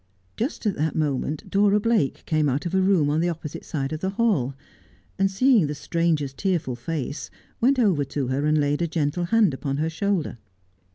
[0.35, 3.93] Just at that moment Dora Blake came out of a room on the opposite side
[3.93, 4.55] of the hall,
[5.19, 9.53] and seeing the stranger's tearful face, went over to her and laid a gentle hand
[9.53, 10.39] upon her shoulder.